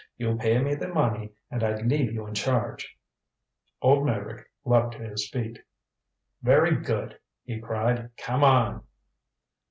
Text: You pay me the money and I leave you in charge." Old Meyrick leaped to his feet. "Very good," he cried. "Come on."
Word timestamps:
You 0.17 0.35
pay 0.35 0.57
me 0.57 0.73
the 0.73 0.87
money 0.87 1.31
and 1.51 1.63
I 1.63 1.75
leave 1.75 2.11
you 2.11 2.25
in 2.25 2.33
charge." 2.33 2.97
Old 3.83 4.03
Meyrick 4.07 4.49
leaped 4.65 4.93
to 4.93 4.97
his 5.07 5.29
feet. 5.29 5.59
"Very 6.41 6.75
good," 6.75 7.19
he 7.43 7.59
cried. 7.59 8.09
"Come 8.17 8.43
on." 8.43 8.83